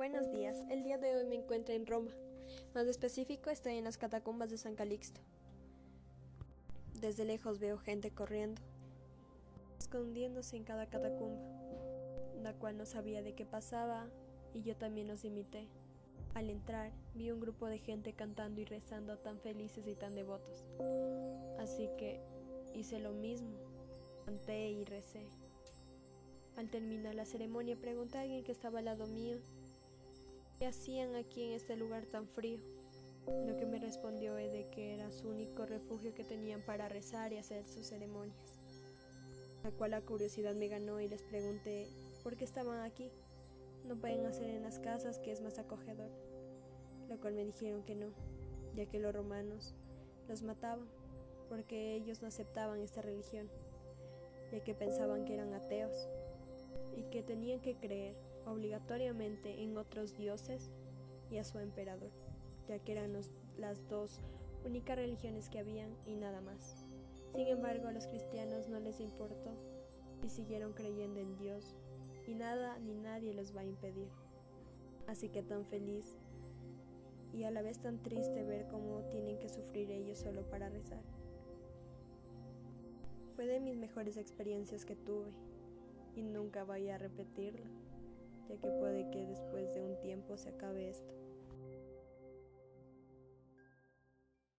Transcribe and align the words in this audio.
Buenos 0.00 0.30
días, 0.30 0.56
el 0.70 0.82
día 0.82 0.96
de 0.96 1.14
hoy 1.14 1.26
me 1.26 1.34
encuentro 1.34 1.74
en 1.74 1.84
Roma. 1.84 2.10
Más 2.74 2.86
específico, 2.86 3.50
estoy 3.50 3.74
en 3.74 3.84
las 3.84 3.98
catacumbas 3.98 4.48
de 4.48 4.56
San 4.56 4.74
Calixto. 4.74 5.20
Desde 6.98 7.26
lejos 7.26 7.58
veo 7.58 7.76
gente 7.76 8.10
corriendo, 8.10 8.62
escondiéndose 9.78 10.56
en 10.56 10.64
cada 10.64 10.86
catacumba, 10.86 11.42
la 12.42 12.54
cual 12.54 12.78
no 12.78 12.86
sabía 12.86 13.22
de 13.22 13.34
qué 13.34 13.44
pasaba 13.44 14.08
y 14.54 14.62
yo 14.62 14.74
también 14.74 15.06
los 15.06 15.26
imité. 15.26 15.68
Al 16.32 16.48
entrar, 16.48 16.92
vi 17.14 17.30
un 17.30 17.40
grupo 17.40 17.66
de 17.66 17.78
gente 17.78 18.14
cantando 18.14 18.62
y 18.62 18.64
rezando 18.64 19.18
tan 19.18 19.38
felices 19.38 19.86
y 19.86 19.96
tan 19.96 20.14
devotos. 20.14 20.64
Así 21.58 21.90
que 21.98 22.22
hice 22.72 23.00
lo 23.00 23.12
mismo, 23.12 23.52
canté 24.24 24.70
y 24.70 24.82
recé. 24.86 25.26
Al 26.56 26.70
terminar 26.70 27.14
la 27.14 27.26
ceremonia 27.26 27.76
pregunté 27.78 28.16
a 28.16 28.22
alguien 28.22 28.44
que 28.44 28.52
estaba 28.52 28.78
al 28.78 28.86
lado 28.86 29.06
mío 29.06 29.36
¿Qué 30.60 30.66
hacían 30.66 31.16
aquí 31.16 31.42
en 31.42 31.52
este 31.52 31.74
lugar 31.74 32.04
tan 32.04 32.28
frío? 32.28 32.58
Lo 33.46 33.58
que 33.58 33.64
me 33.64 33.78
respondió 33.78 34.36
es 34.36 34.52
de 34.52 34.68
que 34.68 34.92
era 34.92 35.10
su 35.10 35.30
único 35.30 35.64
refugio 35.64 36.14
que 36.14 36.22
tenían 36.22 36.60
para 36.60 36.86
rezar 36.86 37.32
y 37.32 37.38
hacer 37.38 37.66
sus 37.66 37.86
ceremonias. 37.86 38.58
La 39.64 39.70
cual 39.70 39.92
la 39.92 40.02
curiosidad 40.02 40.54
me 40.54 40.68
ganó 40.68 41.00
y 41.00 41.08
les 41.08 41.22
pregunté 41.22 41.88
por 42.22 42.36
qué 42.36 42.44
estaban 42.44 42.80
aquí. 42.80 43.10
No 43.86 43.96
pueden 43.96 44.26
hacer 44.26 44.50
en 44.50 44.62
las 44.62 44.78
casas 44.78 45.18
que 45.18 45.32
es 45.32 45.40
más 45.40 45.58
acogedor. 45.58 46.10
Lo 47.08 47.18
cual 47.18 47.32
me 47.32 47.46
dijeron 47.46 47.82
que 47.82 47.94
no, 47.94 48.08
ya 48.76 48.84
que 48.84 48.98
los 48.98 49.14
romanos 49.14 49.74
los 50.28 50.42
mataban 50.42 50.86
porque 51.48 51.94
ellos 51.94 52.20
no 52.20 52.28
aceptaban 52.28 52.82
esta 52.82 53.00
religión, 53.00 53.48
ya 54.52 54.62
que 54.62 54.74
pensaban 54.74 55.24
que 55.24 55.32
eran 55.32 55.54
ateos 55.54 56.06
y 56.98 57.04
que 57.04 57.22
tenían 57.22 57.60
que 57.60 57.76
creer 57.76 58.14
obligatoriamente 58.46 59.62
en 59.62 59.76
otros 59.76 60.16
dioses 60.16 60.70
y 61.30 61.38
a 61.38 61.44
su 61.44 61.58
emperador, 61.58 62.10
ya 62.68 62.78
que 62.78 62.92
eran 62.92 63.12
las 63.58 63.88
dos 63.88 64.20
únicas 64.64 64.96
religiones 64.96 65.48
que 65.48 65.58
habían 65.58 65.96
y 66.06 66.16
nada 66.16 66.40
más. 66.40 66.86
Sin 67.34 67.46
embargo, 67.46 67.88
a 67.88 67.92
los 67.92 68.06
cristianos 68.06 68.68
no 68.68 68.80
les 68.80 69.00
importó 69.00 69.54
y 70.24 70.28
siguieron 70.28 70.72
creyendo 70.72 71.20
en 71.20 71.36
Dios 71.36 71.76
y 72.26 72.34
nada 72.34 72.78
ni 72.78 72.94
nadie 72.94 73.32
los 73.32 73.54
va 73.56 73.60
a 73.60 73.64
impedir. 73.64 74.08
Así 75.06 75.28
que 75.28 75.42
tan 75.42 75.64
feliz 75.66 76.18
y 77.32 77.44
a 77.44 77.50
la 77.50 77.62
vez 77.62 77.78
tan 77.78 78.02
triste 78.02 78.44
ver 78.44 78.66
cómo 78.68 79.02
tienen 79.10 79.38
que 79.38 79.48
sufrir 79.48 79.90
ellos 79.90 80.18
solo 80.18 80.42
para 80.42 80.68
rezar. 80.68 81.02
Fue 83.36 83.46
de 83.46 83.60
mis 83.60 83.76
mejores 83.76 84.16
experiencias 84.16 84.84
que 84.84 84.96
tuve 84.96 85.30
y 86.14 86.22
nunca 86.22 86.64
voy 86.64 86.88
a 86.88 86.98
repetirlo 86.98 87.64
ya 88.50 88.58
que 88.58 88.70
puede 88.70 89.08
que 89.10 89.26
después 89.26 89.72
de 89.74 89.82
un 89.82 89.96
tiempo 90.00 90.36
se 90.36 90.48
acabe 90.48 90.88
esto. 90.88 91.14